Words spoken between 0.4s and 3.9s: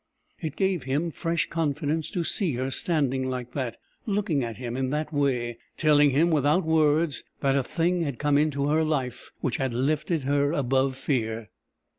gave him fresh confidence to see her standing like that,